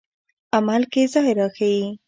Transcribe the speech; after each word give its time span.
عمل 0.57 0.81
کې 0.91 1.01
ځان 1.13 1.27
راښيي. 1.37 1.87